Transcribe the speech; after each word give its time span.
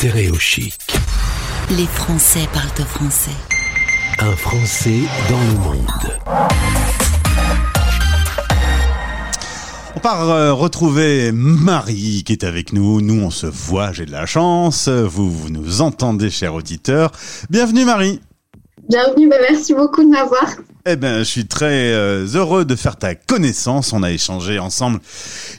Stéréo 0.00 0.34
Chic. 0.36 0.80
Les 1.76 1.84
Français 1.84 2.48
parlent 2.54 2.70
au 2.80 2.84
français. 2.84 3.36
Un 4.18 4.34
Français 4.34 5.00
dans 5.28 5.38
le 5.38 5.58
monde. 5.58 6.18
On 9.94 10.00
part 10.00 10.30
euh, 10.30 10.54
retrouver 10.54 11.32
Marie 11.32 12.22
qui 12.24 12.32
est 12.32 12.44
avec 12.44 12.72
nous. 12.72 13.02
Nous, 13.02 13.22
on 13.22 13.28
se 13.28 13.46
voit, 13.46 13.92
j'ai 13.92 14.06
de 14.06 14.10
la 14.10 14.24
chance. 14.24 14.88
Vous, 14.88 15.30
vous 15.30 15.50
nous 15.50 15.82
entendez, 15.82 16.30
chers 16.30 16.54
auditeurs. 16.54 17.12
Bienvenue 17.50 17.84
Marie. 17.84 18.22
Bienvenue, 18.88 19.28
bah 19.28 19.36
merci 19.50 19.74
beaucoup 19.74 20.02
de 20.02 20.08
m'avoir. 20.08 20.46
Eh 20.86 20.96
ben, 20.96 21.18
je 21.18 21.24
suis 21.24 21.46
très 21.46 21.92
euh, 21.92 22.26
heureux 22.34 22.64
de 22.64 22.74
faire 22.74 22.96
ta 22.96 23.14
connaissance. 23.14 23.92
On 23.92 24.02
a 24.02 24.10
échangé 24.10 24.58
ensemble 24.58 25.00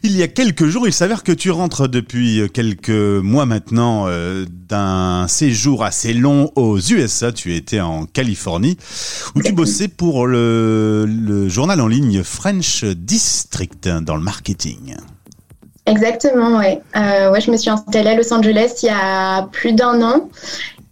il 0.01 0.17
y 0.17 0.23
a 0.23 0.27
quelques 0.27 0.65
jours. 0.65 0.87
Il 0.87 0.93
s'avère 0.93 1.23
que 1.23 1.31
tu 1.31 1.51
rentres 1.51 1.87
depuis 1.87 2.41
quelques 2.53 2.89
mois 2.89 3.45
maintenant 3.45 4.05
euh, 4.07 4.45
d'un 4.67 5.27
séjour 5.27 5.83
assez 5.83 6.13
long 6.13 6.51
aux 6.55 6.79
USA. 6.79 7.31
Tu 7.31 7.55
étais 7.55 7.81
en 7.81 8.05
Californie 8.05 8.77
où 9.35 9.43
tu 9.43 9.51
bossais 9.53 9.87
pour 9.87 10.25
le, 10.25 11.47
journal 11.49 11.81
en 11.81 11.87
ligne 11.87 12.23
French 12.23 12.83
District 12.83 13.87
dans 13.87 14.15
le 14.15 14.23
marketing. 14.23 14.95
Exactement. 15.85 16.59
Euh, 16.59 17.31
ouais. 17.31 17.41
Je 17.41 17.51
me 17.51 17.57
suis 17.57 17.69
installée 17.69 18.09
à 18.09 18.15
Los 18.15 18.33
Angeles 18.33 18.79
il 18.83 18.87
y 18.87 18.89
a 18.89 19.43
plus 19.51 19.73
d'un 19.73 20.01
an. 20.01 20.29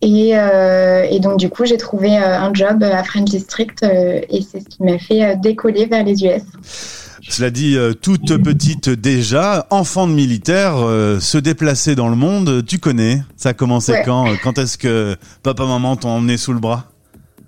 Et, 0.01 0.31
euh, 0.37 1.05
et, 1.09 1.19
donc, 1.19 1.39
du 1.39 1.49
coup, 1.49 1.65
j'ai 1.65 1.75
trouvé 1.77 2.17
euh, 2.17 2.39
un 2.39 2.53
job 2.53 2.83
à 2.83 3.03
French 3.03 3.25
District 3.29 3.83
euh, 3.83 4.21
et 4.29 4.41
c'est 4.41 4.61
ce 4.61 4.65
qui 4.65 4.81
m'a 4.83 4.97
fait 4.97 5.35
décoller 5.37 5.85
vers 5.87 6.03
les 6.05 6.23
US. 6.23 6.41
Cela 7.27 7.49
dit, 7.51 7.77
toute 8.01 8.41
petite 8.41 8.89
déjà, 8.89 9.67
enfant 9.69 10.07
de 10.07 10.13
militaire, 10.13 10.77
se 11.19 11.37
déplacer 11.37 11.93
dans 11.93 12.09
le 12.09 12.15
monde, 12.15 12.65
tu 12.65 12.79
connais 12.79 13.21
Ça 13.35 13.49
a 13.49 13.53
commencé 13.53 13.91
Ouais. 13.91 14.01
quand 14.03 14.25
Quand 14.41 14.57
est-ce 14.57 14.79
que 14.79 15.15
papa, 15.43 15.65
maman 15.65 15.95
t'ont 15.95 16.09
emmené 16.09 16.37
sous 16.37 16.53
le 16.53 16.59
bras? 16.59 16.85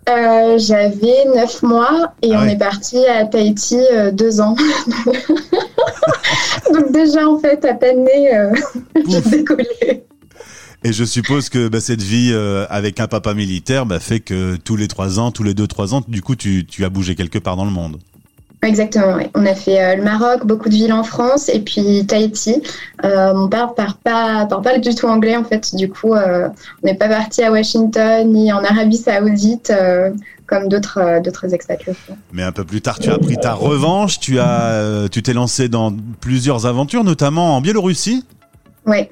Euh, 0.09 0.57
J'avais 0.57 1.25
9 1.35 1.63
mois 1.63 2.13
et 2.21 2.31
Ah 2.33 2.39
on 2.39 2.41
ouais. 2.45 2.53
est 2.53 2.57
parti 2.57 2.97
à 3.05 3.25
Tahiti 3.25 3.79
euh, 3.93 4.11
deux 4.11 4.41
ans. 4.41 4.55
donc, 6.73 6.91
déjà, 6.91 7.27
en 7.27 7.39
fait, 7.39 7.63
à 7.65 7.73
peine 7.73 8.03
né, 8.03 8.35
euh, 8.35 8.51
j'ai 9.07 9.21
décollé. 9.21 10.03
Et 10.83 10.93
je 10.93 11.03
suppose 11.03 11.49
que 11.49 11.67
bah, 11.67 11.79
cette 11.79 12.01
vie 12.01 12.31
euh, 12.31 12.65
avec 12.69 12.99
un 12.99 13.07
papa 13.07 13.33
militaire 13.33 13.85
bah, 13.85 13.99
fait 13.99 14.19
que 14.19 14.55
tous 14.55 14.75
les 14.75 14.87
trois 14.87 15.19
ans, 15.19 15.31
tous 15.31 15.43
les 15.43 15.53
deux, 15.53 15.67
trois 15.67 15.93
ans, 15.93 16.01
du 16.07 16.21
coup, 16.21 16.35
tu, 16.35 16.65
tu 16.65 16.83
as 16.85 16.89
bougé 16.89 17.15
quelque 17.15 17.37
part 17.37 17.55
dans 17.55 17.65
le 17.65 17.71
monde. 17.71 17.99
Exactement, 18.63 19.15
ouais. 19.15 19.29
On 19.33 19.45
a 19.47 19.55
fait 19.55 19.81
euh, 19.81 19.95
le 19.95 20.03
Maroc, 20.03 20.45
beaucoup 20.45 20.69
de 20.69 20.75
villes 20.75 20.93
en 20.93 21.03
France 21.03 21.49
et 21.49 21.61
puis 21.61 22.05
Tahiti. 22.05 22.61
Euh, 23.03 23.33
mon 23.33 23.49
père 23.49 23.73
parle 23.73 23.95
pas, 24.03 24.45
parle 24.45 24.61
pas 24.61 24.77
du 24.77 24.93
tout 24.93 25.07
anglais 25.07 25.35
en 25.35 25.43
fait. 25.43 25.73
Du 25.75 25.89
coup, 25.89 26.13
euh, 26.13 26.47
on 26.83 26.87
n'est 26.87 26.93
pas 26.93 27.09
parti 27.09 27.41
à 27.41 27.51
Washington 27.51 28.31
ni 28.31 28.53
en 28.53 28.63
Arabie 28.63 28.97
Saoudite 28.97 29.73
comme 30.45 30.67
d'autres 30.67 31.21
d'autres 31.23 31.47
font. 31.47 32.17
Mais 32.33 32.43
un 32.43 32.51
peu 32.51 32.63
plus 32.63 32.81
tard, 32.81 32.99
tu 32.99 33.09
as 33.09 33.17
pris 33.17 33.37
ta 33.37 33.53
revanche, 33.53 34.19
tu 34.19 34.37
as, 34.37 35.07
tu 35.09 35.23
t'es 35.23 35.33
lancé 35.33 35.69
dans 35.69 35.95
plusieurs 36.19 36.65
aventures, 36.65 37.03
notamment 37.03 37.55
en 37.55 37.61
Biélorussie. 37.61 38.25
Ouais. 38.85 39.09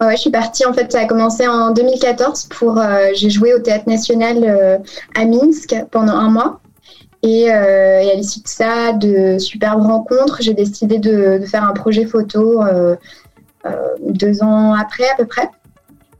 Ouais, 0.00 0.16
je 0.16 0.20
suis 0.20 0.30
partie 0.30 0.64
en 0.66 0.72
fait. 0.72 0.90
Ça 0.92 1.00
a 1.00 1.04
commencé 1.06 1.46
en 1.46 1.70
2014 1.70 2.48
pour. 2.50 2.78
euh, 2.78 3.08
J'ai 3.14 3.30
joué 3.30 3.54
au 3.54 3.58
théâtre 3.58 3.88
national 3.88 4.38
euh, 4.44 4.78
à 5.14 5.24
Minsk 5.24 5.74
pendant 5.90 6.14
un 6.14 6.30
mois. 6.30 6.60
Et, 7.22 7.52
euh, 7.52 8.00
et 8.00 8.10
à 8.10 8.14
l'issue 8.14 8.40
de 8.42 8.48
ça, 8.48 8.92
de 8.92 9.38
superbes 9.38 9.82
rencontres, 9.82 10.38
j'ai 10.40 10.54
décidé 10.54 10.98
de, 10.98 11.38
de 11.38 11.46
faire 11.46 11.62
un 11.62 11.72
projet 11.72 12.04
photo 12.04 12.62
deux 14.00 14.42
ans 14.42 14.74
après 14.74 15.08
à 15.08 15.14
peu 15.16 15.26
près. 15.26 15.48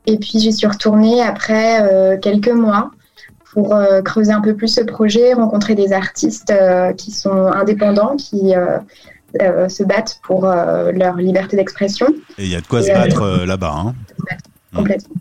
Et 0.06 0.16
puis 0.18 0.38
j'y 0.38 0.52
suis 0.52 0.66
retournée 0.68 1.20
après 1.20 2.18
quelques 2.22 2.52
mois 2.52 2.92
pour 3.52 3.76
creuser 4.04 4.30
un 4.32 4.40
peu 4.40 4.54
plus 4.54 4.68
ce 4.68 4.80
projet, 4.80 5.32
rencontrer 5.34 5.74
des 5.74 5.92
artistes 5.92 6.54
qui 6.96 7.10
sont 7.10 7.46
indépendants, 7.48 8.14
qui 8.16 8.54
euh, 9.40 9.68
se 9.68 9.82
battent 9.82 10.20
pour 10.22 10.44
euh, 10.44 10.92
leur 10.92 11.16
liberté 11.16 11.56
d'expression 11.56 12.06
Et 12.38 12.44
il 12.44 12.48
y 12.48 12.56
a 12.56 12.60
de 12.60 12.66
quoi 12.66 12.80
Et, 12.80 12.84
se 12.84 12.90
euh, 12.90 12.94
battre 12.94 13.44
là-bas. 13.44 13.74
Hein. 13.74 13.94
complètement. 14.74 15.14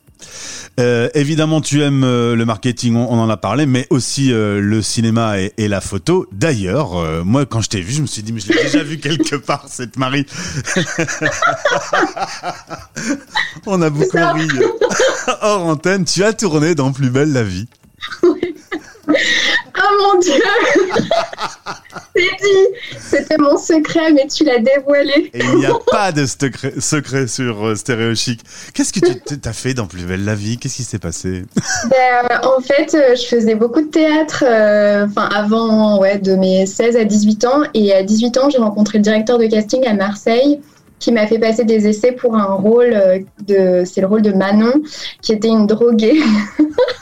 Euh, 0.80 1.10
évidemment, 1.14 1.60
tu 1.62 1.84
aimes 1.84 2.04
euh, 2.04 2.36
le 2.36 2.46
marketing, 2.46 2.96
on, 2.96 3.08
on 3.12 3.20
en 3.20 3.30
a 3.30 3.38
parlé, 3.38 3.66
mais 3.66 3.88
aussi 3.90 4.32
euh, 4.32 4.62
le 4.62 4.82
cinéma 4.82 5.40
et, 5.40 5.54
et 5.58 5.68
la 5.68 5.82
photo. 5.82 6.28
D'ailleurs, 6.32 7.24
moi, 7.26 7.46
quand 7.46 7.62
je 7.62 7.70
t'ai 7.70 7.82
vu, 7.82 7.94
je 7.94 8.02
me 8.02 8.08
suis 8.08 8.24
dit, 8.24 8.32
mais 8.32 8.40
je 8.40 8.52
l'ai 8.52 8.64
déjà 8.64 8.82
vu 8.84 8.98
quelque 8.98 9.36
part, 9.46 9.66
cette 9.68 9.98
Marie. 9.98 10.26
on 13.66 13.82
a 13.82 13.90
beaucoup 13.90 14.18
ri. 14.18 14.48
Hors 15.42 15.68
antenne, 15.68 16.06
tu 16.06 16.24
as 16.24 16.34
tourné 16.34 16.74
dans 16.76 16.92
Plus 16.92 17.10
belle 17.10 17.34
la 17.34 17.44
vie. 17.44 17.68
Oh 20.02 20.14
mon 20.14 20.20
dieu 20.20 20.34
C'est 22.16 22.22
dit 22.22 22.98
C'était 23.00 23.38
mon 23.38 23.58
secret, 23.58 24.12
mais 24.14 24.28
tu 24.28 24.44
l'as 24.44 24.60
dévoilé. 24.60 25.32
Et 25.34 25.40
il 25.40 25.60
n'y 25.60 25.66
a 25.66 25.74
pas 25.90 26.12
de 26.12 26.26
secret, 26.26 26.74
secret 26.80 27.28
sur 27.28 27.66
euh, 27.66 27.76
Stéréo 27.76 28.16
Chic. 28.16 28.42
Qu'est-ce 28.74 28.94
que 28.94 29.00
tu 29.00 29.40
t'as 29.40 29.54
fait 29.54 29.74
dans 29.74 29.88
Plus 29.88 30.04
belle 30.04 30.26
la 30.26 30.36
vie? 30.36 30.58
Qu'est-ce 30.58 30.78
qui 30.78 30.84
s'est 30.84 31.00
passé? 31.00 31.46
Ben, 31.90 32.30
euh, 32.32 32.58
en 32.58 32.62
fait, 32.62 32.94
euh, 32.94 33.16
je 33.16 33.26
faisais 33.26 33.56
beaucoup 33.56 33.82
de 33.82 33.88
théâtre 33.88 34.44
euh, 34.48 35.08
avant 35.16 36.00
ouais, 36.00 36.20
de 36.20 36.36
mes 36.36 36.66
16 36.66 36.96
à 36.96 37.04
18 37.04 37.46
ans. 37.46 37.62
Et 37.74 37.94
à 37.94 38.04
18 38.04 38.38
ans, 38.38 38.50
j'ai 38.50 38.60
rencontré 38.60 38.98
le 38.98 39.04
directeur 39.04 39.38
de 39.38 39.46
casting 39.46 39.86
à 39.88 39.94
Marseille 39.94 40.60
qui 41.00 41.12
m'a 41.12 41.26
fait 41.26 41.40
passer 41.40 41.64
des 41.64 41.88
essais 41.88 42.12
pour 42.12 42.36
un 42.36 42.54
rôle 42.54 42.96
de 43.48 43.84
c'est 43.86 44.02
le 44.02 44.08
rôle 44.08 44.22
de 44.22 44.32
Manon 44.32 44.84
qui 45.24 45.34
était 45.34 45.48
une 45.48 45.66
droguée 45.66 46.22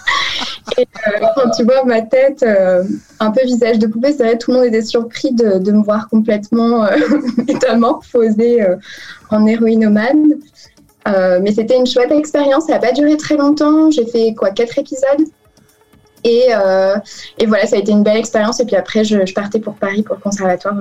et 0.78 0.88
euh, 1.08 1.26
quand 1.36 1.50
tu 1.52 1.64
vois 1.64 1.84
ma 1.86 2.02
tête 2.02 2.44
euh, 2.44 2.84
un 3.20 3.32
peu 3.32 3.44
visage 3.46 3.80
de 3.80 3.88
poupée 3.88 4.14
c'est 4.14 4.24
vrai 4.24 4.38
tout 4.38 4.52
le 4.52 4.58
monde 4.58 4.66
était 4.68 4.82
surpris 4.82 5.32
de, 5.34 5.72
me 5.72 5.84
voir 5.84 6.10
complètement 6.10 6.86
euh, 6.86 6.98
métamorphosée 7.48 8.62
euh, 8.62 8.76
en 9.30 9.46
héroïnomane. 9.46 10.36
Mais 11.42 11.52
c'était 11.52 11.76
une 11.76 11.88
chouette 11.88 12.12
expérience 12.12 12.68
ça 12.68 12.74
n'a 12.74 12.80
pas 12.80 12.92
duré 12.92 13.18
très 13.18 13.36
longtemps 13.36 13.90
j'ai 13.90 14.06
fait 14.06 14.36
quoi 14.36 14.52
quatre 14.52 14.78
épisodes. 14.78 15.28
Et, 16.24 16.50
et 17.40 17.46
voilà 17.48 17.66
ça 17.66 17.78
a 17.78 17.80
été 17.80 17.92
une 17.92 18.04
belle 18.04 18.18
expérience. 18.18 18.60
Et 18.60 18.66
puis 18.66 18.76
après 18.76 19.04
je, 19.04 19.34
partais 19.34 19.60
pour 19.60 19.74
Paris 19.74 20.04
pour 20.04 20.18
le 20.18 20.22
conservatoire 20.22 20.76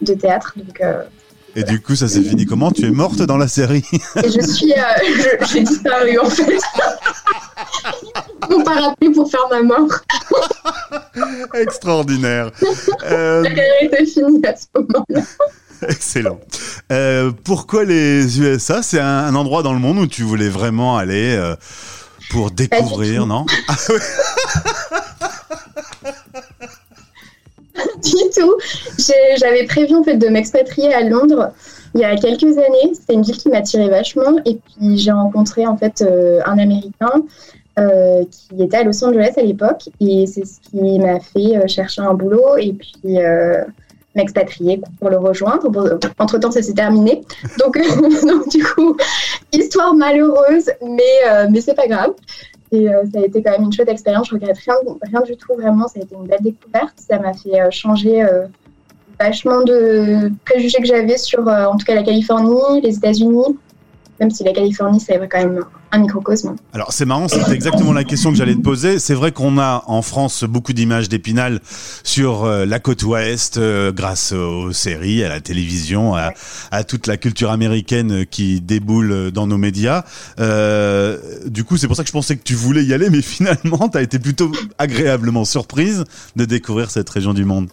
de 0.00 0.14
théâtre 0.14 0.54
Et 1.56 1.64
du 1.64 1.80
coup, 1.80 1.96
ça 1.96 2.08
s'est 2.08 2.22
fini 2.22 2.46
comment? 2.46 2.70
Tu 2.70 2.86
es 2.86 2.90
morte 2.90 3.22
dans 3.22 3.36
la 3.36 3.48
série 3.48 3.84
Et 4.22 4.30
je 4.30 4.40
suis, 4.40 4.72
euh, 4.72 5.36
j'ai 5.52 5.62
disparu 5.62 6.18
en 6.18 6.30
fait. 6.30 6.58
Pas 8.64 8.80
rappelé 8.80 9.10
pour 9.12 9.30
faire 9.30 9.46
ma 9.50 9.62
mort. 9.62 9.90
Extraordinaire. 11.54 12.50
Euh, 13.10 13.42
La 13.42 13.48
carrière 13.50 13.82
était 13.82 14.06
finie 14.06 14.40
à 14.46 14.54
ce 14.56 14.66
moment-là. 14.74 15.22
Excellent. 15.88 16.38
Euh, 16.92 17.32
pourquoi 17.44 17.84
les 17.84 18.40
USA 18.40 18.82
C'est 18.82 19.00
un, 19.00 19.06
un 19.06 19.34
endroit 19.34 19.62
dans 19.62 19.72
le 19.72 19.78
monde 19.78 19.98
où 19.98 20.06
tu 20.06 20.22
voulais 20.22 20.48
vraiment 20.48 20.96
aller 20.98 21.38
pour 22.30 22.50
découvrir, 22.50 23.26
non? 23.26 23.46
Du 28.02 28.30
tout. 28.34 28.56
J'avais 29.36 29.64
prévu 29.66 29.94
en 29.94 30.02
fait 30.02 30.16
de 30.16 30.28
m'expatrier 30.28 30.92
à 30.92 31.02
Londres 31.02 31.52
il 31.94 32.00
y 32.00 32.04
a 32.04 32.16
quelques 32.16 32.56
années. 32.58 32.92
C'était 32.94 33.14
une 33.14 33.22
ville 33.22 33.36
qui 33.36 33.48
m'attirait 33.48 33.88
vachement. 33.88 34.38
Et 34.44 34.56
puis 34.56 34.98
j'ai 34.98 35.12
rencontré 35.12 35.66
en 35.66 35.76
fait 35.76 36.02
euh, 36.02 36.40
un 36.46 36.58
Américain 36.58 37.22
euh, 37.78 38.24
qui 38.30 38.62
était 38.62 38.78
à 38.78 38.84
Los 38.84 39.04
Angeles 39.04 39.32
à 39.36 39.42
l'époque. 39.42 39.88
Et 40.00 40.26
c'est 40.26 40.44
ce 40.44 40.60
qui 40.60 40.98
m'a 40.98 41.20
fait 41.20 41.56
euh, 41.56 41.66
chercher 41.66 42.02
un 42.02 42.14
boulot 42.14 42.56
et 42.58 42.72
puis 42.72 43.18
m'expatrier 44.16 44.80
pour 44.98 45.10
le 45.10 45.18
rejoindre. 45.18 45.68
Bon, 45.68 45.88
entre 46.18 46.38
temps, 46.38 46.50
ça 46.50 46.62
s'est 46.62 46.74
terminé. 46.74 47.22
Donc, 47.58 47.78
donc, 48.26 48.48
du 48.48 48.62
coup, 48.62 48.96
histoire 49.52 49.94
malheureuse, 49.94 50.70
mais, 50.82 51.48
mais 51.50 51.60
c'est 51.60 51.74
pas 51.74 51.86
grave. 51.86 52.12
Et 52.72 52.88
euh, 52.88 53.02
ça 53.12 53.20
a 53.20 53.24
été 53.24 53.42
quand 53.42 53.50
même 53.52 53.64
une 53.64 53.72
chouette 53.72 53.88
expérience. 53.88 54.28
Je 54.28 54.34
regrette 54.34 54.58
rien, 54.58 54.74
rien 55.02 55.20
du 55.22 55.36
tout, 55.36 55.54
vraiment. 55.54 55.88
Ça 55.88 56.00
a 56.00 56.02
été 56.02 56.14
une 56.14 56.26
belle 56.26 56.42
découverte. 56.42 56.94
Ça 56.96 57.18
m'a 57.18 57.32
fait 57.32 57.60
euh, 57.60 57.70
changer 57.70 58.22
euh, 58.22 58.46
vachement 59.18 59.62
de 59.62 60.30
préjugés 60.44 60.78
que 60.78 60.86
j'avais 60.86 61.18
sur, 61.18 61.46
en 61.46 61.76
tout 61.76 61.84
cas, 61.84 61.94
la 61.94 62.02
Californie, 62.02 62.80
les 62.82 62.96
États-Unis. 62.96 63.58
Même 64.20 64.30
si 64.30 64.44
la 64.44 64.52
Californie, 64.52 65.00
c'est 65.00 65.18
quand 65.28 65.38
même 65.38 65.64
un 65.92 65.98
microcosme. 65.98 66.56
Alors 66.72 66.92
c'est 66.92 67.04
marrant, 67.04 67.28
c'était 67.28 67.52
exactement 67.52 67.92
la 67.92 68.04
question 68.04 68.30
que 68.30 68.36
j'allais 68.36 68.54
te 68.54 68.60
poser. 68.60 68.98
C'est 68.98 69.14
vrai 69.14 69.32
qu'on 69.32 69.58
a 69.58 69.84
en 69.86 70.02
France 70.02 70.44
beaucoup 70.44 70.72
d'images 70.72 71.08
d'Épinal 71.08 71.60
sur 72.04 72.44
euh, 72.44 72.64
la 72.64 72.78
côte 72.78 73.02
ouest 73.02 73.56
euh, 73.56 73.92
grâce 73.92 74.32
aux 74.32 74.72
séries, 74.72 75.24
à 75.24 75.28
la 75.28 75.40
télévision, 75.40 76.14
à, 76.14 76.32
à 76.70 76.84
toute 76.84 77.06
la 77.06 77.16
culture 77.16 77.50
américaine 77.50 78.24
qui 78.26 78.60
déboule 78.60 79.30
dans 79.32 79.46
nos 79.46 79.58
médias. 79.58 80.04
Euh, 80.38 81.18
du 81.46 81.64
coup, 81.64 81.76
c'est 81.76 81.86
pour 81.86 81.96
ça 81.96 82.02
que 82.02 82.08
je 82.08 82.12
pensais 82.12 82.36
que 82.36 82.42
tu 82.42 82.54
voulais 82.54 82.84
y 82.84 82.94
aller, 82.94 83.10
mais 83.10 83.22
finalement, 83.30 83.88
tu 83.88 83.98
as 83.98 84.02
été 84.02 84.18
plutôt 84.18 84.50
agréablement 84.78 85.44
surprise 85.44 86.04
de 86.36 86.44
découvrir 86.44 86.90
cette 86.90 87.08
région 87.10 87.34
du 87.34 87.44
monde. 87.44 87.68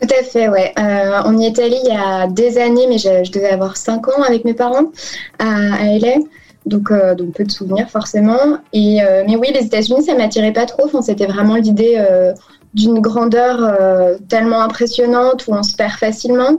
Tout 0.00 0.08
à 0.18 0.24
fait, 0.24 0.48
ouais. 0.48 0.72
Euh, 0.80 1.22
on 1.26 1.38
y 1.38 1.46
est 1.46 1.58
allé 1.60 1.76
il 1.84 1.88
y 1.92 1.96
a 1.96 2.26
des 2.26 2.58
années, 2.58 2.86
mais 2.88 2.98
je, 2.98 3.22
je 3.24 3.30
devais 3.30 3.50
avoir 3.50 3.76
5 3.76 4.08
ans 4.08 4.22
avec 4.26 4.44
mes 4.44 4.54
parents 4.54 4.90
à, 5.38 5.74
à 5.74 5.84
LA. 5.98 6.16
Donc, 6.64 6.90
euh, 6.90 7.14
donc 7.14 7.34
peu 7.34 7.44
de 7.44 7.50
souvenirs 7.50 7.90
forcément. 7.90 8.58
Et, 8.72 9.02
euh, 9.02 9.24
mais 9.26 9.36
oui, 9.36 9.48
les 9.52 9.66
États-Unis, 9.66 10.04
ça 10.04 10.14
m'attirait 10.14 10.52
pas 10.52 10.66
trop. 10.66 10.86
Enfin, 10.86 11.02
c'était 11.02 11.26
vraiment 11.26 11.56
l'idée 11.56 11.96
euh, 11.98 12.32
d'une 12.74 13.00
grandeur 13.00 13.58
euh, 13.62 14.16
tellement 14.28 14.62
impressionnante 14.62 15.46
où 15.46 15.52
on 15.52 15.62
se 15.62 15.76
perd 15.76 15.92
facilement. 15.92 16.58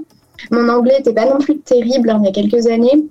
Mon 0.52 0.68
anglais 0.70 0.98
n'était 0.98 1.14
pas 1.14 1.26
non 1.26 1.40
plus 1.40 1.60
terrible 1.60 2.10
hein, 2.10 2.20
il 2.22 2.26
y 2.26 2.30
a 2.30 2.32
quelques 2.32 2.68
années. 2.68 3.06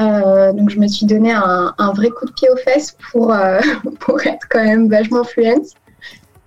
Euh, 0.00 0.52
donc 0.52 0.70
je 0.70 0.78
me 0.78 0.86
suis 0.86 1.06
donné 1.06 1.32
un, 1.32 1.74
un, 1.78 1.92
vrai 1.92 2.10
coup 2.10 2.26
de 2.26 2.32
pied 2.32 2.48
aux 2.50 2.56
fesses 2.56 2.96
pour, 3.10 3.32
euh, 3.32 3.60
pour 4.00 4.20
être 4.26 4.46
quand 4.48 4.62
même 4.62 4.88
vachement 4.88 5.24
fluente. 5.24 5.66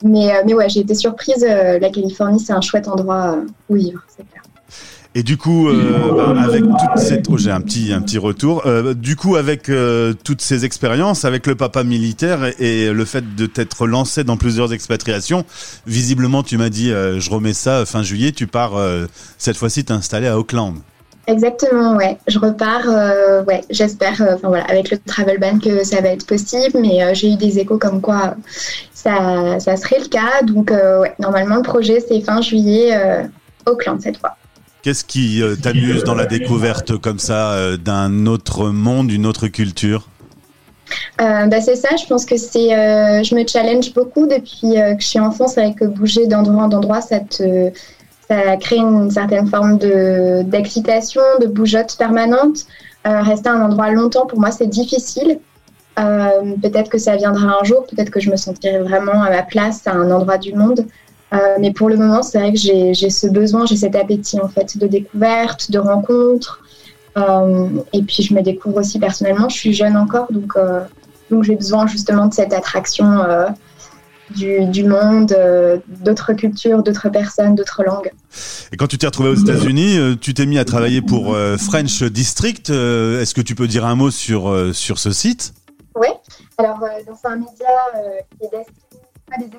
Mais, 0.04 0.32
mais 0.46 0.54
ouais, 0.54 0.70
j'ai 0.70 0.82
été 0.82 0.94
surprise. 0.94 1.44
la 1.44 1.90
Californie, 1.90 2.40
c'est 2.40 2.54
un 2.54 2.62
chouette 2.62 2.88
endroit 2.88 3.40
où 3.68 3.76
vivre, 3.76 4.02
c'est 4.08 4.30
clair. 4.30 4.44
Et 5.18 5.24
du 5.24 5.36
coup, 5.36 5.68
euh, 5.68 6.12
bah, 6.16 6.44
avec 6.44 6.64
oh, 6.64 7.38
j'ai 7.40 7.50
un 7.50 7.62
petit 7.62 7.92
un 7.92 8.02
petit 8.02 8.20
retour. 8.20 8.62
Euh, 8.68 8.94
du 8.94 9.16
coup, 9.16 9.36
avec 9.36 9.68
euh, 9.68 10.14
toutes 10.24 10.42
ces 10.42 10.64
expériences, 10.64 11.26
avec 11.26 11.48
le 11.48 11.56
papa 11.56 11.84
militaire 11.84 12.52
et, 12.60 12.92
le 12.92 13.04
fait 13.04 13.36
de 13.36 13.48
t'être 13.48 13.88
lancé 13.88 14.24
dans 14.24 14.38
plusieurs 14.38 14.74
expatriations, 14.74 15.44
visiblement, 15.88 16.44
tu 16.44 16.60
m'as 16.60 16.70
dit, 16.70 16.90
je 16.90 17.30
remets 17.32 17.54
ça 17.54 17.84
fin 17.88 18.04
juillet. 18.04 18.32
Tu 18.32 18.46
pars 18.46 18.74
cette 19.40 19.58
fois-ci 19.58 19.84
t'installer 19.86 20.28
à 20.28 20.38
Auckland. 20.38 20.76
Exactement, 21.26 21.96
ouais. 21.96 22.20
Je 22.28 22.38
repars, 22.38 22.86
ouais. 23.48 23.64
J'espère, 23.72 24.22
enfin 24.22 24.50
voilà, 24.50 24.66
avec 24.66 24.92
le 24.92 25.00
travel 25.00 25.40
ban 25.40 25.58
que 25.58 25.84
ça 25.84 26.00
va 26.00 26.10
être 26.10 26.28
possible, 26.28 26.78
mais 26.80 27.16
j'ai 27.16 27.32
eu 27.32 27.38
des 27.38 27.58
échos 27.58 27.80
comme 27.80 28.02
quoi 28.02 28.36
ça 28.94 29.60
ça 29.60 29.78
serait 29.78 30.00
le 30.00 30.10
cas. 30.10 30.44
Donc 30.44 30.70
ouais, 30.70 31.16
normalement 31.18 31.56
le 31.56 31.64
projet 31.64 32.06
c'est 32.08 32.22
fin 32.22 32.40
juillet, 32.40 32.96
Auckland 33.66 34.00
cette 34.00 34.18
fois. 34.18 34.38
Qu'est-ce 34.88 35.04
qui 35.04 35.44
euh, 35.44 35.58
t'amuse 35.58 36.06
dans 36.06 36.16
la 36.16 36.26
découverte 36.26 36.96
comme 36.98 37.20
ça 37.20 37.52
euh, 37.52 37.76
d'un 37.76 38.26
autre 38.26 38.70
monde, 38.70 39.08
d'une 39.08 39.26
autre 39.26 39.50
culture? 39.50 40.08
Euh, 41.20 41.46
bah 41.48 41.60
c'est 41.60 41.76
ça, 41.76 41.90
je 41.98 42.06
pense 42.08 42.24
que 42.24 42.38
c'est, 42.38 42.74
euh, 42.74 43.22
je 43.22 43.36
me 43.36 43.46
challenge 43.46 43.94
beaucoup 43.94 44.28
depuis 44.28 44.76
que 44.76 45.02
je 45.02 45.06
suis 45.06 45.20
enfant. 45.20 45.50
C'est 45.50 45.62
vrai 45.62 45.74
que 45.74 45.84
bouger 45.84 46.28
d'endroit 46.28 46.64
en 46.64 46.72
endroit, 46.72 47.02
ça 47.02 47.20
te, 47.20 47.70
ça 48.30 48.56
crée 48.56 48.78
une 48.78 49.12
certaine 49.12 49.50
forme 49.50 49.78
de 49.78 50.44
d'excitation, 50.44 51.22
de 51.42 51.48
bougeotte 51.48 51.98
permanente. 51.98 52.60
rester 53.04 53.50
à 53.50 53.56
un 53.56 53.66
endroit 53.66 53.92
longtemps, 53.92 54.26
pour 54.26 54.40
moi, 54.40 54.52
c'est 54.52 54.68
difficile. 54.68 55.40
peut-être 55.98 56.90
que 56.90 56.98
ça 56.98 57.18
viendra 57.18 57.58
un 57.60 57.64
jour, 57.66 57.86
peut-être 57.88 58.10
que 58.10 58.22
je 58.22 58.32
me 58.32 58.38
sentirai 58.38 58.80
vraiment 58.80 59.22
à 59.22 59.30
ma 59.32 59.44
place 59.44 59.86
à 59.86 59.92
un 59.92 60.10
endroit 60.12 60.38
du 60.38 60.54
monde. 60.54 60.88
Euh, 61.34 61.38
mais 61.60 61.74
pour 61.74 61.90
le 61.90 61.98
moment, 61.98 62.24
c'est 62.24 62.40
vrai 62.40 62.54
que 62.54 62.60
j'ai 62.60 62.94
ce 62.94 63.28
besoin, 63.28 63.66
j'ai 63.66 63.76
cet 63.76 63.96
appétit 63.96 64.40
en 64.40 64.48
fait 64.48 64.78
de 64.78 64.88
découverte, 64.88 65.72
de 65.72 65.80
rencontre. 65.80 66.62
Euh, 67.18 67.68
et 67.94 68.02
puis 68.04 68.24
je 68.24 68.34
me 68.34 68.42
découvre 68.42 68.78
aussi 68.78 69.00
personnellement. 69.00 69.50
Je 69.50 69.56
suis 69.56 69.74
jeune 69.74 69.98
encore, 69.98 70.32
donc 70.32 70.54
euh, 70.56 70.82
donc 71.30 71.44
j'ai 71.44 71.56
besoin 71.56 71.88
justement 71.88 72.28
de 72.28 72.34
cette 72.34 72.54
attraction 72.54 73.20
euh, 73.22 73.48
du, 74.36 74.66
du, 74.68 74.84
monde, 74.84 75.34
euh, 75.34 75.80
d'autres 75.88 76.34
cultures, 76.34 76.84
d'autres 76.84 77.10
personnes, 77.10 77.56
d'autres 77.56 77.84
langues. 77.84 78.12
Et 78.72 78.78
quand 78.78 78.88
tu 78.88 78.98
t'es 78.98 79.08
retrouvé 79.08 79.30
aux 79.30 79.36
États-Unis, 79.36 80.18
tu 80.22 80.34
t'es 80.34 80.46
mis 80.46 80.60
à 80.60 80.66
travailler 80.66 81.02
pour 81.02 81.36
French 81.58 82.04
District. 82.04 82.70
Est-ce 82.70 83.34
que 83.34 83.42
tu 83.42 83.56
peux 83.56 83.68
dire 83.68 83.86
un 83.86 83.96
mot 83.96 84.12
sur 84.12 84.74
sur 84.74 85.00
ce 85.00 85.12
site? 85.12 85.54
Oui. 85.96 86.08
Alors 86.58 86.80
c'est 87.06 87.28
un 87.28 87.38
média 87.38 87.68
qui 88.40 88.46
est 88.46 88.58
destiné 88.58 89.02
à 89.32 89.40
des 89.40 89.50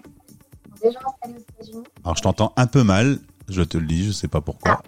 déjà 0.82 0.98
installés 0.98 1.38
aux 1.38 1.62
États-Unis. 1.62 1.84
Alors, 2.04 2.16
je 2.16 2.22
t'entends 2.22 2.52
un 2.56 2.66
peu 2.66 2.82
mal, 2.82 3.18
je 3.48 3.62
te 3.62 3.78
le 3.78 3.86
dis, 3.86 4.04
je 4.04 4.12
sais 4.12 4.28
pas 4.28 4.40
pourquoi. 4.40 4.72
Ah. 4.72 4.82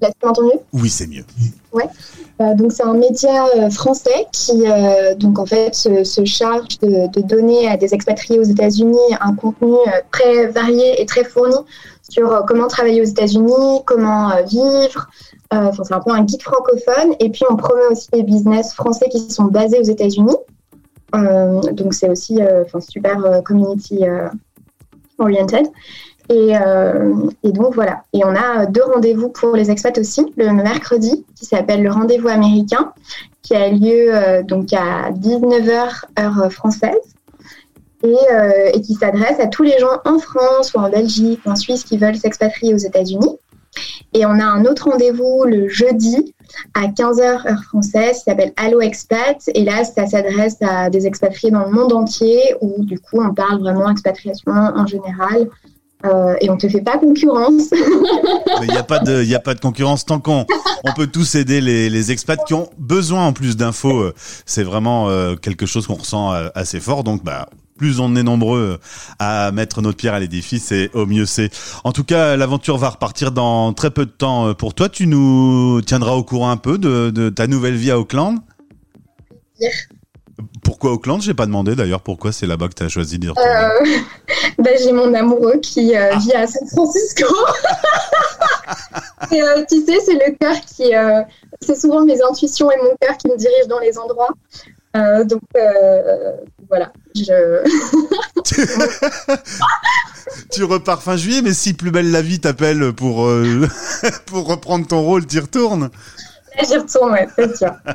Là, 0.00 0.08
tu 0.18 0.26
m'entends 0.26 0.42
mieux 0.44 0.60
Oui, 0.72 0.88
c'est 0.88 1.06
mieux. 1.06 1.24
Ouais. 1.72 1.88
Euh, 2.40 2.54
donc, 2.54 2.72
c'est 2.72 2.84
un 2.84 2.94
média 2.94 3.46
euh, 3.56 3.68
français 3.68 4.26
qui, 4.32 4.64
euh, 4.66 5.14
donc, 5.14 5.38
en 5.38 5.44
fait, 5.44 5.74
se, 5.74 6.04
se 6.04 6.24
charge 6.24 6.78
de, 6.78 7.06
de, 7.08 7.20
donner 7.20 7.68
à 7.68 7.76
des 7.76 7.92
expatriés 7.92 8.38
aux 8.38 8.44
États-Unis 8.44 8.98
un 9.20 9.34
contenu 9.34 9.74
très 10.10 10.46
varié 10.46 11.02
et 11.02 11.06
très 11.06 11.24
fourni 11.24 11.56
sur 12.08 12.44
comment 12.46 12.66
travailler 12.66 13.02
aux 13.02 13.06
États-Unis, 13.06 13.82
comment 13.84 14.30
vivre. 14.46 15.08
Enfin, 15.50 15.84
c'est 15.84 15.94
un 15.94 16.00
peu 16.00 16.12
un 16.12 16.22
guide 16.22 16.42
francophone. 16.42 17.14
Et 17.20 17.28
puis, 17.28 17.42
on 17.50 17.56
promet 17.56 17.86
aussi 17.90 18.08
des 18.12 18.22
business 18.22 18.72
français 18.72 19.08
qui 19.10 19.30
sont 19.30 19.44
basés 19.44 19.78
aux 19.78 19.84
États-Unis. 19.84 20.36
donc, 21.12 21.92
c'est 21.92 22.08
aussi 22.08 22.38
super 22.80 23.42
community 23.44 24.04
oriented. 25.20 25.66
Et, 26.28 26.56
euh, 26.56 27.28
et, 27.42 27.50
donc 27.50 27.74
voilà. 27.74 28.04
Et 28.12 28.24
on 28.24 28.34
a 28.36 28.66
deux 28.66 28.84
rendez-vous 28.84 29.30
pour 29.30 29.56
les 29.56 29.70
expats 29.70 29.98
aussi, 29.98 30.32
le 30.36 30.52
mercredi, 30.52 31.24
qui 31.34 31.44
s'appelle 31.44 31.82
le 31.82 31.90
rendez-vous 31.90 32.28
américain, 32.28 32.92
qui 33.42 33.54
a 33.56 33.68
lieu 33.68 34.14
euh, 34.14 34.42
donc 34.44 34.72
à 34.72 35.10
19h 35.10 36.04
heure 36.18 36.52
française. 36.52 37.00
Et, 38.02 38.16
euh, 38.32 38.70
et 38.72 38.80
qui 38.80 38.94
s'adresse 38.94 39.38
à 39.40 39.46
tous 39.46 39.62
les 39.62 39.78
gens 39.78 40.00
en 40.06 40.18
France 40.18 40.72
ou 40.72 40.78
en 40.78 40.88
Belgique 40.88 41.40
ou 41.44 41.50
en 41.50 41.56
Suisse 41.56 41.84
qui 41.84 41.98
veulent 41.98 42.16
s'expatrier 42.16 42.72
aux 42.72 42.78
États-Unis. 42.78 43.36
Et 44.12 44.26
on 44.26 44.38
a 44.38 44.44
un 44.44 44.64
autre 44.64 44.90
rendez-vous 44.90 45.44
le 45.46 45.68
jeudi 45.68 46.34
à 46.74 46.88
15h 46.88 47.46
heure 47.48 47.64
française 47.64 48.18
qui 48.18 48.24
s'appelle 48.24 48.52
Allo 48.56 48.80
Expat. 48.80 49.38
Et 49.54 49.64
là, 49.64 49.84
ça 49.84 50.06
s'adresse 50.06 50.56
à 50.60 50.90
des 50.90 51.06
expatriés 51.06 51.52
dans 51.52 51.64
le 51.64 51.70
monde 51.70 51.92
entier 51.92 52.40
où 52.60 52.84
du 52.84 52.98
coup, 52.98 53.20
on 53.22 53.32
parle 53.34 53.60
vraiment 53.60 53.88
expatriation 53.90 54.52
en 54.52 54.86
général. 54.86 55.48
Euh, 56.06 56.34
et 56.40 56.48
on 56.48 56.56
te 56.56 56.66
fait 56.66 56.80
pas 56.80 56.96
concurrence. 56.96 57.70
Il 58.62 58.70
n'y 58.70 58.76
a 58.76 58.82
pas 58.82 59.00
de, 59.00 59.34
a 59.34 59.38
pas 59.38 59.54
de 59.54 59.60
concurrence 59.60 60.06
tant 60.06 60.18
qu'on 60.18 60.46
on 60.84 60.92
peut 60.94 61.08
tous 61.08 61.34
aider 61.34 61.60
les, 61.60 61.90
les 61.90 62.10
expats 62.10 62.42
qui 62.46 62.54
ont 62.54 62.70
besoin 62.78 63.26
en 63.26 63.32
plus 63.34 63.56
d'infos. 63.56 64.10
C'est 64.46 64.62
vraiment 64.62 65.10
euh, 65.10 65.36
quelque 65.36 65.66
chose 65.66 65.86
qu'on 65.86 65.96
ressent 65.96 66.32
euh, 66.32 66.48
assez 66.54 66.80
fort. 66.80 67.04
Donc 67.04 67.22
bah 67.22 67.50
plus 67.80 67.98
on 67.98 68.14
est 68.14 68.22
nombreux 68.22 68.78
à 69.18 69.52
mettre 69.52 69.80
notre 69.80 69.96
pierre 69.96 70.12
à 70.12 70.20
l'édifice, 70.20 70.70
et 70.70 70.90
au 70.92 71.06
mieux 71.06 71.24
c'est. 71.24 71.48
En 71.82 71.92
tout 71.92 72.04
cas, 72.04 72.36
l'aventure 72.36 72.76
va 72.76 72.90
repartir 72.90 73.32
dans 73.32 73.72
très 73.72 73.90
peu 73.90 74.04
de 74.04 74.10
temps 74.10 74.52
pour 74.52 74.74
toi. 74.74 74.90
Tu 74.90 75.06
nous 75.06 75.80
tiendras 75.80 76.12
au 76.12 76.22
courant 76.22 76.50
un 76.50 76.58
peu 76.58 76.76
de, 76.76 77.08
de 77.08 77.30
ta 77.30 77.46
nouvelle 77.46 77.76
vie 77.76 77.90
à 77.90 77.98
Auckland? 77.98 78.38
Yeah. 79.58 79.70
Pourquoi 80.62 80.92
Auckland? 80.92 81.22
J'ai 81.22 81.32
pas 81.32 81.46
demandé 81.46 81.74
d'ailleurs 81.74 82.02
pourquoi 82.02 82.32
c'est 82.32 82.46
là-bas 82.46 82.68
que 82.68 82.74
tu 82.74 82.82
as 82.82 82.88
choisi 82.88 83.18
d'y 83.18 83.30
retourner. 83.30 83.50
Euh, 83.50 83.98
bah, 84.58 84.70
j'ai 84.78 84.92
mon 84.92 85.14
amoureux 85.14 85.58
qui 85.62 85.96
euh, 85.96 86.16
vit 86.16 86.34
à 86.34 86.46
San 86.46 86.68
Francisco. 86.68 87.24
et, 89.32 89.42
euh, 89.42 89.64
tu 89.66 89.82
sais, 89.86 90.00
c'est 90.04 90.14
le 90.14 90.36
cœur 90.38 90.60
qui. 90.60 90.92
c'est 91.62 91.80
souvent 91.80 92.04
mes 92.04 92.20
intuitions 92.22 92.70
et 92.70 92.76
mon 92.76 92.94
cœur 93.00 93.16
qui 93.16 93.28
me 93.28 93.36
dirigent 93.36 93.68
dans 93.68 93.80
les 93.80 93.98
endroits. 93.98 94.34
Euh, 94.96 95.24
donc 95.24 95.42
euh, 95.56 96.32
voilà, 96.68 96.92
je. 97.14 97.62
tu 100.52 100.64
repars 100.64 101.00
fin 101.02 101.16
juillet, 101.16 101.42
mais 101.42 101.54
si 101.54 101.74
Plus 101.74 101.92
belle 101.92 102.10
la 102.10 102.22
vie 102.22 102.40
t'appelle 102.40 102.92
pour, 102.92 103.26
euh, 103.26 103.68
pour 104.26 104.48
reprendre 104.48 104.84
ton 104.86 105.02
rôle, 105.02 105.26
t'y 105.26 105.38
retournes 105.38 105.90
Là, 106.56 106.64
j'y 106.68 106.76
retourne, 106.76 107.12
ouais, 107.12 107.28
c'est 107.36 107.56
sûr. 107.56 107.72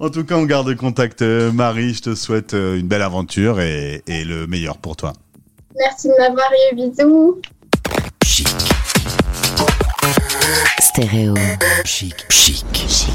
En 0.00 0.10
tout 0.10 0.22
cas, 0.22 0.36
on 0.36 0.44
garde 0.44 0.72
contact, 0.76 1.22
Marie. 1.22 1.92
Je 1.92 2.02
te 2.02 2.14
souhaite 2.14 2.52
une 2.52 2.86
belle 2.86 3.02
aventure 3.02 3.60
et, 3.60 4.04
et 4.06 4.24
le 4.24 4.46
meilleur 4.46 4.78
pour 4.78 4.94
toi. 4.94 5.12
Merci 5.76 6.06
de 6.06 6.12
m'avoir 6.18 6.48
eu. 6.52 6.76
Bisous. 6.76 7.40
Chic. 8.24 8.46
Stéréo. 10.78 11.34
Chic. 11.84 12.14
Chic. 12.30 12.64
Chic. 12.72 13.12